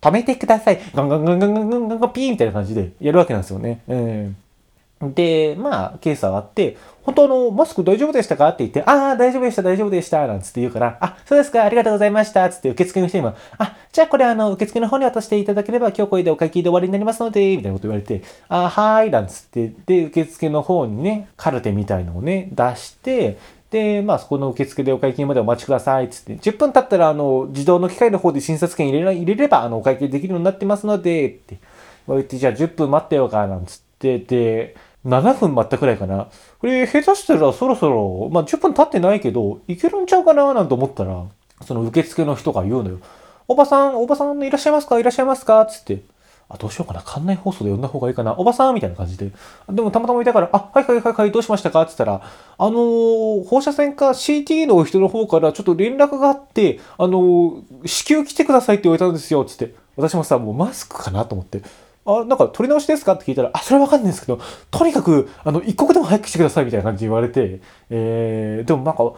[0.01, 3.81] 止めてくださいガンガンガンガンガンガンガンガンピーみたいな感じでやるわけなんですよね。
[3.87, 4.35] うん
[5.11, 8.47] で、まあ、ケース上がって、本当の、マスク大丈夫でしたか？
[8.49, 23.37] って言って、ああ、大丈夫でした、大丈夫でした、なんつって言うから、あ、そうですか、ありがとうございました、つって受付の人にも、あ、じゃあこれあの、受付の方に渡していただければ、今日これでお会計で終わりになりますので、みたいなこと言われて、あ、はーい、なんつって、で、受付の方にね、カルテみたいのをね、出して、
[23.69, 31.57] で、まあ、そこの受付でお会計までお待ちください、つって、10分経ったら、あの、自動の機械の方で診察券入れ入れれば、あの、お会計できるようになってますので、って
[32.07, 36.29] 言われて、じゃあ10分待ってようか、なんつって、で、7分待ったくらいかな。
[36.59, 41.25] これ、下手したらそろそろ、まあ、10分経ってないけど、いけるんちゃうかななんて思ったら、
[41.65, 42.99] その受付の人が言うのよ。
[43.47, 44.97] おばさん、おばさんいらっしゃいますか？
[44.99, 45.65] いらっしゃいますか？
[45.65, 46.01] つって。
[46.49, 47.01] あ、どうしようかな。
[47.01, 48.33] 館内放送で呼んだ方がいいかな。
[48.37, 48.73] おばさん？
[48.75, 49.31] みたいな感じで。
[49.69, 51.81] でもたまたまいたから、あ、はいはいはいはい、どうしましたか？
[51.81, 52.21] って言ったら、
[52.57, 59.43] あのー、放射線科 CT の人の方からちょっと連絡があって、あのー、至急来てくださいって言われたんですよ。
[59.43, 59.75] つって。
[59.95, 61.61] 私もさ、もうマスクかなと思って。
[62.05, 63.13] あ、なんか取り直しですか？
[63.13, 64.39] って聞いたら、あ、それはわかんないんですけど、
[64.71, 69.13] とにかく、あの、一刻でも早くしてくださいみたいな感じで言われて、えー、でもなんか、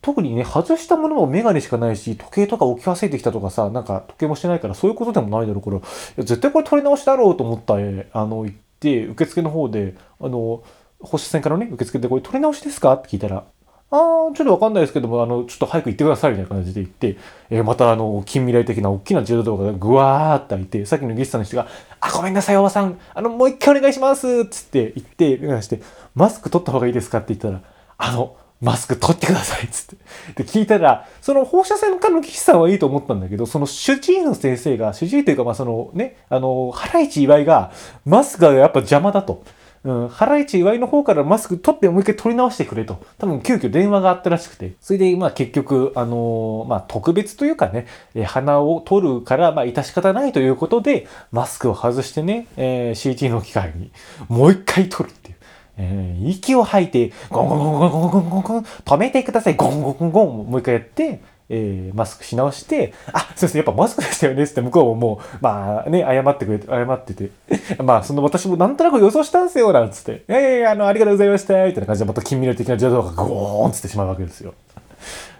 [0.00, 10.62] 特にね、外したものもメガネしかないし、時計とか置き忘れてきたとかさ、なんか時計もしてないから、そういうことでもないだろうから、絶対これ取り直しだろうと思ったあの、行って、受付の方で、あの、
[11.00, 12.92] 保守線からね、受付でこれ取り直しですか？
[12.94, 13.44] って聞いたら、
[13.90, 17.16] あー、ちょっとわかんないですけども、あの、ちょっと早く行ってくださいみたいな感じで言って、
[17.48, 21.66] えー、またあの、近未来的な大きな自動動画がぐわーって開いて、さっきのゲストの人が、
[22.00, 25.80] あ、ごめんなさい、おばさん、あの、もう一回お願いしますつって言って、お願いして、
[26.14, 27.18] マスク取った方がいいですか？
[27.18, 27.62] って言ったら、
[27.96, 29.96] あの、マスク取ってくださいっつっ
[30.34, 30.42] て。
[30.42, 37.70] で、聞いたら、その放射線科の技師さんはいいと思ったんだけど、その主治医の先生が、主治医というか、まあそのね、あの、ハライチ岩井が、
[38.04, 39.44] マスクがやっぱ邪魔だと。
[39.88, 53.90] うん、ハライチ岩井の方からマスク取ってもう一回取り直してくれと、多分急遽電話があったらしくて、それで、まあ結局、あのー、まあ特別というかね、え鼻を取るから、まあ致し方ないということで、マスクを外してね、えー、CT の機会に
[54.28, 55.36] もう一回取るっていう。
[55.80, 67.30] えー、息を吐いて、ゴンゴンゴンゴンゴンゴンゴン、止めてください、ゴンゴンゴンゴン、もう一回やって、えー、マスクし直して、あ、そうですね、やっぱマスクでしたよねって向こうももう、まあね、謝ってくれて、謝ってて、
[67.82, 74.54] まあその私もなんとなく予想したんですよ、なんつって、えー、あの、ありがとうございました、みたいな感じでまた近未来的な自動がゴーンつってしまうわけですよ。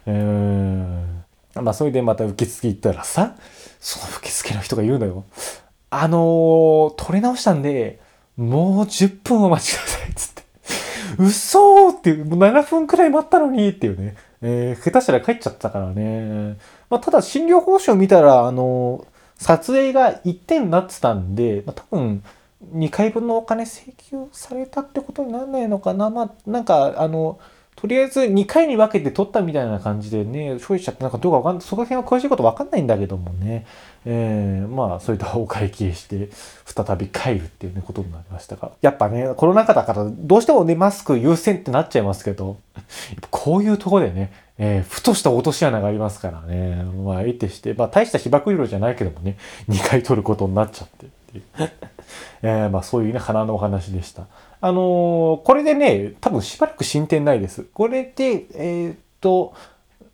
[0.07, 1.25] うーん。
[1.55, 3.35] まあそれでまた受付行ったらさ、
[3.81, 5.25] その受付の人が言うのよ。
[5.91, 8.01] あのー、取り直したんで、
[8.37, 9.98] もう10分お待ちください、
[11.19, 14.17] 嘘っていう、もう7分くらい待ったのにっていうね。
[14.41, 16.57] えー、下手したら帰っちゃったからね。
[16.91, 22.23] まあ、ただ診療報酬を見たら、あの、撮影が1点になってたんで、まあ、多分、
[22.75, 26.11] 2回分のお金請求されたってことにならないのかな。
[26.11, 27.39] まあ、なんか、あの、
[27.81, 33.67] とりあえず2回に分けて取ったみたいな感じでね、消費者ってなんかどうかわかんない、そこら辺は詳しいことわかんないんだけどもね、
[34.05, 36.29] えー、まあそういったお会計して
[36.65, 38.73] 再び帰るっていうね、ことになりましたが。
[38.83, 42.57] やっぱね、コロナ禍だからどうしてもね、マスク優先ってなっちゃいますけど、
[43.31, 49.39] こういうとこでね、えー、ふとした落とし穴がありますからね、まあ、得てして、まあ大した被爆医療じゃないけどもね、
[49.69, 51.45] 2回取ることになっちゃってっていう。
[52.43, 54.27] えー、まあそういうね、花のお話でした。
[54.61, 57.65] あのー、これでね、多分しばらく進展ないです。
[57.73, 59.55] これで、えー、っと、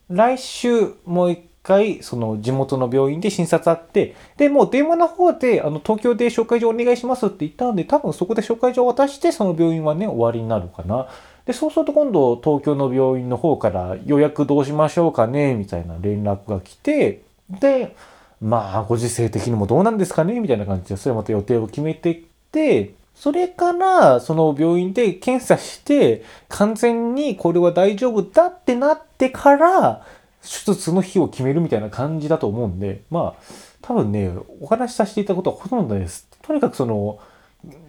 [0.09, 11.09] 来週もう一回、その地元の病院で診察あって、で、もう電話の方で、あの、東京で紹介状お願いしますって言ったんで、多分そこで紹介状を渡して、その病院はね、終わりになるかな。
[11.47, 17.97] で、そうすると今度、東京の病院の方から予約どうしましょうかね、みたいな連絡が来て、で、
[18.43, 30.05] まあ、ご時世的にもどうなんですかね、みたいな感じで、それまた予定を決めていって、それから、その病院で検査して、完全にこれは大丈夫だってなってから、
[30.43, 33.43] 手術の日を決めるみたいな感じだと思うんで、まあ、
[33.81, 36.29] 多分ね、お話しさせていたことはほとんどです。
[36.43, 37.19] とにかくその、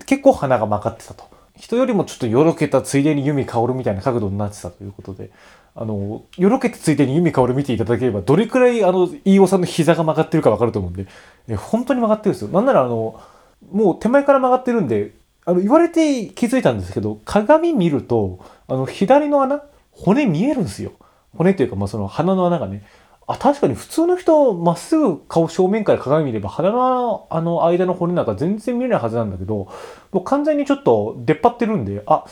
[0.06, 1.26] 結構鼻が曲がってたと。
[1.58, 5.32] 人よりもちょっとよろけたついでに弓香るみたいな角度になってたということで、
[5.74, 11.08] あの、よろけてついでに弓香る見ていただければ、どれくらいあの、飯尾さんの膝が曲がってるかわかると思うんで、
[11.48, 12.50] え本当に曲がってるんですよ。
[12.50, 13.22] なんならあの、
[13.72, 15.14] もう手前から曲がってるんで、
[15.46, 20.92] あの、言われて気づいたんですけど、鏡見ると、あの、左の穴、骨見えるんですよ。
[21.38, 22.84] 骨というか、まあ、その鼻の穴がね。
[23.28, 29.68] あ、確かに普通の人、まっすぐ顔正面から鏡見れば、鼻のあの間の骨なんか全然見えないはずなんだけど、
[30.12, 32.26] もう完全にちょっと出っ張ってるんで、あ、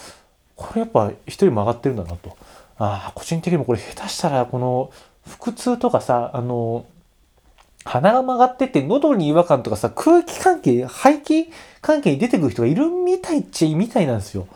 [0.56, 2.38] これやっぱ一人曲がってるんだなと。
[2.78, 4.92] あ個人的にもこれ下手したら、この、
[5.40, 6.86] 腹痛とかさ、あの、
[7.86, 11.50] 鼻が曲がってて喉に違和感とかさ、空気関係、排気
[11.82, 14.48] 関係に出てくる人がいるみたいっちゃいいみたいなんですよ。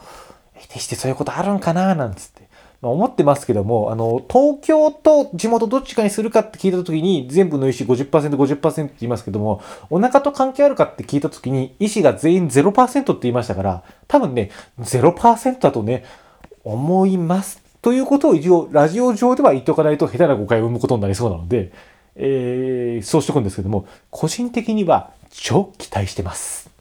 [0.55, 2.47] え、てしてそういうことあるんかななんつって。
[2.81, 16.05] まあ、思ってますけども、あの、東京と地元どっちかにするかって聞いたときに、全部の医師50%、50%って言いますけども、お腹と関係あるかって聞いたときに、医師が全員0%って言いましたから、多分ね、0%だとね、
[16.63, 17.63] 思います。
[17.81, 21.71] ということを一応、ラジオ上では言っておかないと下手な誤解を生むことになりそうなので、
[22.17, 26.77] えー、そうしておくんですけども、個人的には超期待してます。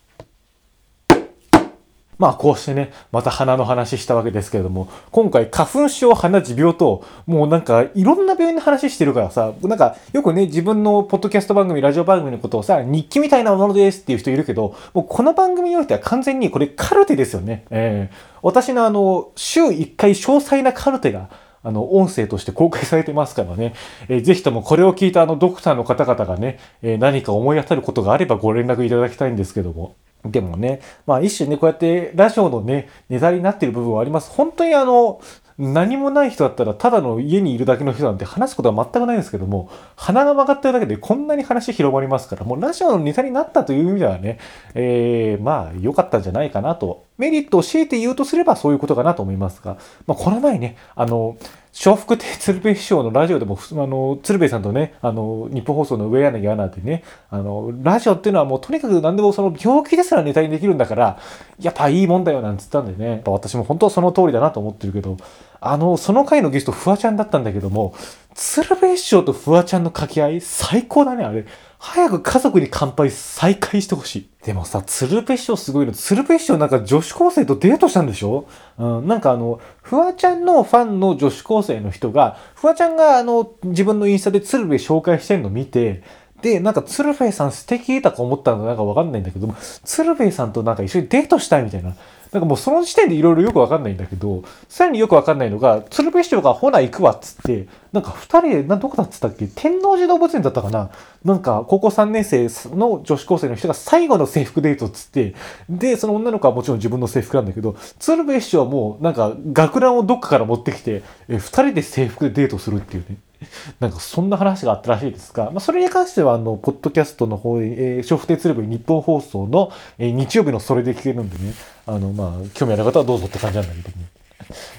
[2.18, 17.66] まあこうしてね、また鼻の話したわけですけれども、今回花粉症、鼻持病と、もうなんかいろんな病院の話してるからさ、なんかよくね、自分のポッドキャスト番組、ラジオ番組のことをさ、日記みたいなものですっていう人いるけど、もうこの番組においては完全にこれカルテですよね。
[17.70, 21.29] えー、私のあの、週1回詳細なカルテが、
[21.66, 23.74] あの、音声として公開されてますからね、
[24.09, 29.96] えー、ぜひともこれを聞いたあの、ドクターの方々がね、えー、何か思い当たることがあればご連絡いただきたいんですけども。
[30.25, 34.31] でもね、まあ一種ね、こうやってラジオのね、ネタになってる部分はあります。
[34.31, 35.21] 本当にあの、
[35.59, 44.38] 何もない人だったら、ただの家にいるだけの人なんて話すことは全くないんですけども、鼻が曲がってるだけでこんなに話広まりますから、もうラジオのネタになったという意味ではね、
[44.75, 47.04] えー、まあ良かったんじゃないかなと。
[47.19, 51.38] メリットを強いて言うとすればそういうことかなと思いますが、まあ、この前ね、あの、
[51.85, 61.19] 笑福亭鶴瓶師匠のラジオでも、あの、鶴瓶さんとね、あの、日本放送の上柳アナでね、あの、ラジオっていうのはもうとにかく何でもその病気ですらネタにできるんだから、
[61.61, 65.19] やっぱいいもんだよなんつったんでね、私も本当はその通りだなと思ってるけど、
[65.61, 67.94] あの、その回のゲスト、フワちゃんだったんだけども、
[68.35, 71.46] 鶴瓶師匠とフワちゃんの掛け合い、最高だね、あれ。
[71.79, 74.29] 早く家族に乾杯再開してほしい。
[74.44, 75.92] でもさ、鶴瓶師匠すごいの。
[75.92, 78.48] 鶴瓶師匠なんか女子高生とデートしたんでしょ？
[78.79, 86.02] うん、なんかあの、フワちゃんのファンの女子高生の人が、フワちゃんがあの、自分のインスタで鶴瓶紹介してんの見て、
[86.42, 89.54] で、なんか鶴瓶さん素敵だと思ったのなんかわかんないんだけども、
[89.85, 91.94] 鶴瓶さんとなんか一緒にデートしたいみたいな。
[92.33, 99.48] なんかもうその時点でいろいろよくわかんないんだけど、さらによくわかんないのが、鶴瓶師匠がほな行くわっつって、なんか二人で、な、どこだっつったっけ？
[99.54, 100.90] 天王寺動物園だったかな？
[101.24, 105.35] なんか高校3年生の女子高生の人が最後の制服デートっつって、
[105.68, 113.16] で、その女の子はもちろん自分の制服なんだけど、鶴瓶師匠はもうなんか学ランをどっかから持ってきて、え二人で制服でデートするっていうね。
[113.80, 121.54] なんかそんな話があったらしいですが、まあ、それに関しては、あの、ポッドキャストの方で、えー、笑福亭鶴瓶日本放送の、えー、日曜日のそれで聞けるんでね、
[121.87, 124.06] あの、まあ、興味ある方はどうぞって感じなんだけどね。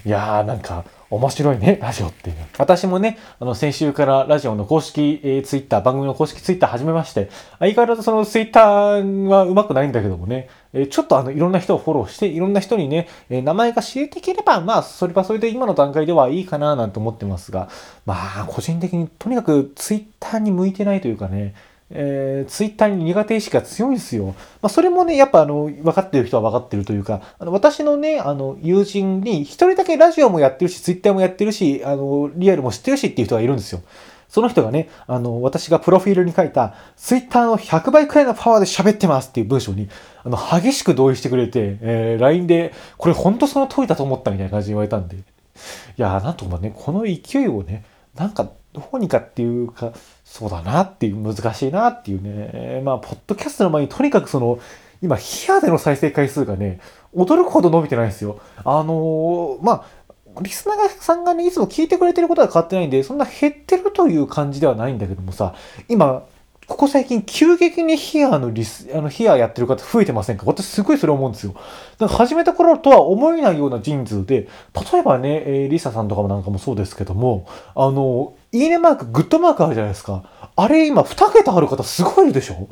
[0.06, 2.36] いやー、なんか、面白いね、ラジオっていう。
[2.58, 7.30] 私もね、あの、先週からラジオの公式、えー、ツイッター、番組の公式ツイッター始めまして、
[7.60, 17.70] 相変わらずそのツイッターはうまくないんだけどもね、え、ちょっとあの、いろんな人をフォローして、いろんな人にね、え、名前が知れていければ、まあ、それはそれで今の段階ではいいかななんて思ってますが、
[18.06, 21.54] まあ、個人的にとにかくツイッターに向いてないというかね、
[21.90, 24.28] えー、ツイッターに苦手意識が強いんですよ。
[24.28, 33.82] まあ、それもね、やっぱあの、分かってる人は分かってるというか、あの私のね、あの、友人に一人だけラジオもやってるし、ツイッターもやってるし、あの、リアルも知ってるしっていう人がいるんですよ。
[34.28, 39.90] その人がね、あの、私がプロフィールに書いた、ツイッターの100倍くらいのパワーで喋ってますっていう文章に、
[40.24, 45.18] あの、激しく同意してくれて、えー、LINE で、これ本当その通りだと思ったみたいな感じに言われたんで。
[45.18, 45.20] い
[45.98, 47.84] やーなんとかね、この勢いをね、
[48.16, 52.82] なんかどうにかっていうか、そうだなっていう、難しいなっていうね。
[52.84, 54.60] まあ、ポッドキャストの前にとにかくその、
[55.02, 56.80] 今、ヒアでの再生回数がね、
[57.16, 58.40] 驚くほど伸びてないんですよ。
[58.64, 59.86] あのー、まあ、
[60.42, 65.56] リスナーさんがね、いつも聞いてくれてることは変わってないんで、そんな減ってるという感じではないんだけどもさ、
[65.88, 66.24] 今、
[66.68, 70.44] ここ最近急激にヒアのリス、あの、ヒアやってる方増えてませんか？
[70.46, 71.54] 私すごいそれ思うんですよ。
[71.98, 74.50] だから始めた頃とは思えないような人数で、
[74.92, 80.26] 例えばね、えー、リサさんとかもなんかもそうですけども、あの、いいねマーク、グッドマークあるじゃないですか。
[80.58, 82.68] あれ今2桁ある方すごいでしょ？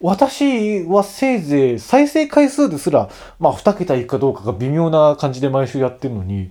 [0.00, 6.50] 私はせいぜい再生回数ですら、まあ2桁いくかどうかが微妙な感じで毎週やってるのに、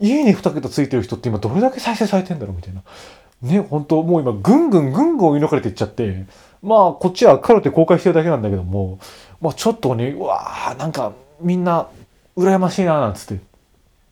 [0.00, 2.82] 家に2桁ついてる人って今どれだけ再生されてんだろうみたいな。
[3.42, 6.24] ね、本当もう今、ぐんぐんぐんぐん追い抜かれていっちゃって、
[6.62, 8.98] まあ、こっちはカルテ公開してるだけなんだけども、
[9.40, 11.88] まあ、ちょっとね、うわー、なんか、みんな、
[12.36, 13.42] 羨ましいな、なんつって、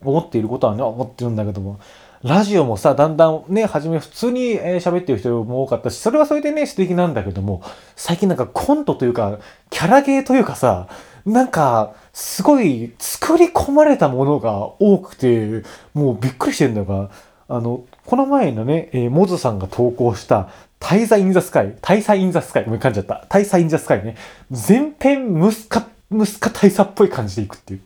[0.03, 1.79] 思っていることはね、思ってるんだけども、
[2.23, 7.63] ラジオもさ、だんだんね、はじめ普通に喋ってる人も多かったし、それはそれでね、素敵なんだけども、
[7.97, 9.39] 最近なんかコントというか、
[9.71, 10.89] キャラゲーというかさ、
[11.29, 15.63] なんか、すごい作り込まれたものが多くて、
[15.95, 17.11] もうびっくりしてるんだが、
[17.49, 20.49] あの、この前のね、えー、モズさんが投稿した、
[20.81, 23.27] 大佐インザスカイ、大佐インザスカイ、もう噛んじゃった。
[23.29, 24.17] 大佐インザスカイね。
[24.51, 25.87] 全編ムスカ、ム
[26.25, 27.81] スカ大佐っぽい感じでいくっていう。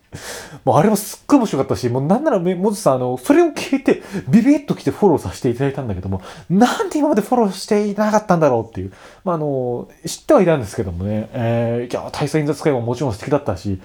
[0.63, 8.93] もうあれもすっごい面白かったし、もうなんならモズさん、あの、それを聞いてビビッと来てフォローさせていただいたんだけども、なんで今までフォローしていなかったんだろうっていう。
[9.25, 13.81] まあ、あの、知ってはいたんですけどもね、えー、いや、大佐インザスカイももちろん素敵だったし、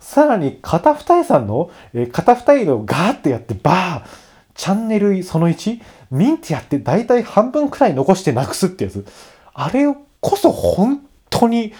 [0.00, 5.80] さらに、片二重さんの、えー、片二重のガーってやって、バーチャンネルその1、
[6.10, 9.06] ミンティアって大体半分くらい残してなくすってやつ。
[9.54, 9.86] あれ
[10.20, 11.72] こそ本当に、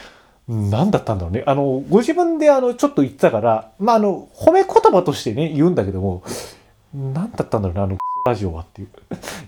[0.48, 1.44] 何だったんだろうね。
[1.46, 6.22] あの、ご自分であの、ちょっと言ってたから、まあ、あの、褒め言葉としてね、言うんだけども、
[6.94, 8.88] 何だったんだろうね、あの、ラジオはっていう。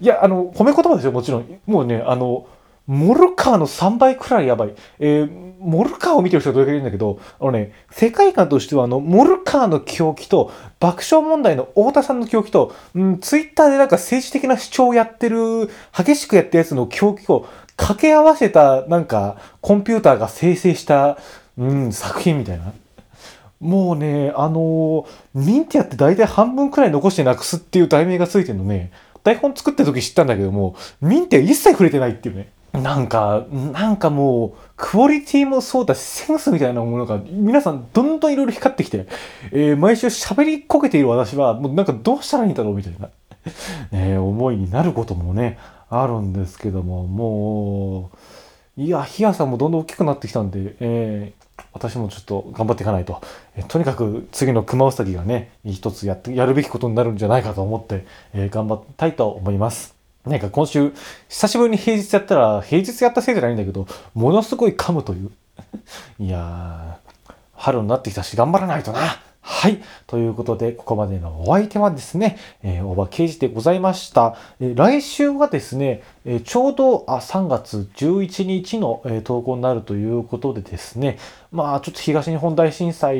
[0.01, 1.61] いや、あの、褒め言葉ですよ、もちろん。
[1.67, 2.47] もうね、あの、
[2.91, 4.75] モルカーの3倍くらいやばい。
[4.99, 21.17] えー、モルカーを見てる人はどれくらいいるんだけど、あのね、世界観としてはあの、モルカーの狂気と、爆笑問題の太田さんの狂気と、うん、ツイッターでなんか政治的な主張をやってる、激しくやったやつの狂気を掛け合わせた、なんか、コンピューターが生成した、
[21.57, 22.73] うん、作品みたいな。
[23.61, 28.91] もうね、あのミンティアって大体半分くらい残してなくすっていう題名がついてるのね、
[29.23, 32.51] 台本作った時知ったんだけども、ミンティア一切触れてないっていうね。
[32.73, 39.07] なんか、なんかもう、クオリティもそうだし、センスみたいなものが、皆さんどんどんいろいろ光ってきて、
[39.51, 43.09] えー、毎週喋りこけている私は、もうなんかどうしたらいいんだろうみたいな、
[43.93, 45.59] え、思いになることもね、
[45.89, 48.11] あるんですけども、も
[48.79, 53.21] う、いや、ヒアさんもどんどん大きくなってきたんで、えー、私もちょっと頑張っていかないと。
[53.57, 60.00] えとにかく次の熊うさぎがね、一つやって、やるべきことになるんじゃないかと思って、えー、頑張りたいと思います。
[60.27, 60.93] なんか今週、
[61.29, 65.31] 久しぶりに平日やったら、平日やったせいじゃないんだけど、ものすごい噛むという。
[66.19, 69.01] いやー、春になってきたし頑張らないとな。
[69.53, 69.83] はい。
[70.07, 74.37] ということで、ここまでのお相手はですね、えー、大場刑事でございました。
[74.61, 81.19] えー、来週はですね、えー、ちょうどあ3月11日の、えー、投稿になるということでですね、
[81.51, 83.19] まあちょっと東日本大震災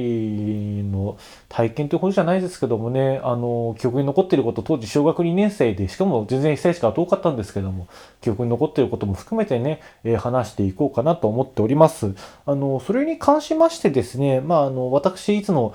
[0.85, 1.19] の
[1.49, 7.89] 体験ということじゃないですけどもね、あの、記憶に残っていること、当時小学2年生で、しかも全然被災地から遠かったんですけども、
[8.21, 12.15] 記憶に残っていることも含めてね、えー、話していこうかなと思っております。
[12.47, 15.75] あの、それに関しましてですね、まああの、私いつも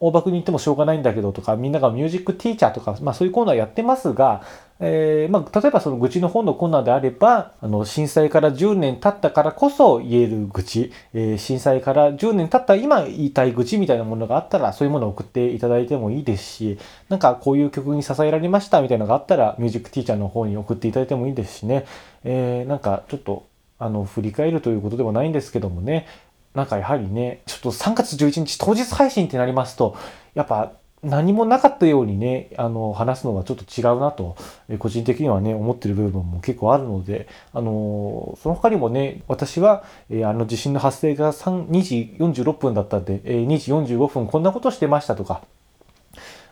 [0.00, 4.42] 大場に行ってもしょうがないんだけどとか、みんながミュージックティーチャーとか、まあそういうコーナーやってますが、
[4.80, 21.86] えー、まあ例えばその愚痴の本のコーナーであれば、あの、震災から10年経ったからこそ言える愚痴、えー、震災から10年経った今言いたい愚痴みたいなものがあったら、そういうものを送っていただいてもいいですし、なんかこういう曲に支えられましたみたいなのがあったら、ミュージックティーチャーの方に送っていただいてもいいですしね、
[22.24, 23.46] えー、なんかちょっと、
[23.78, 26.06] あの、振り返るということでもないんですけどもね、
[26.54, 29.96] なんかやはりね、ちょっと3月11日当日配信ってなりますと、
[30.34, 30.72] やっぱ
[31.04, 34.36] 何もなかったようにね、あの、話すのはちょっと違うなと、
[34.68, 45.42] え個人的にはね、思ってる部分も結構あるので、あの、その他にもね、私は、えあの地震の発生が3 2時46分だったんで、え2時45分こんなことしてましたとか、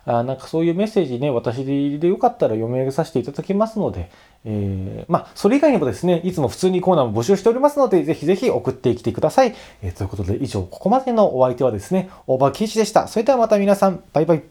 [0.04, 4.10] あなんかそういうメッセージね、私でよかったら読み上げさせていただきますので、
[4.44, 9.54] えー、まあ、それ以外にもですね、いつも普通にコーナーも募集しておりますので、ぜひぜひ送ってきてください。
[9.82, 13.08] えー、ということで、以上、ここまでのお相手はですね、オーバーキーでした。
[13.08, 14.42] それではまた皆さん、バイバイ。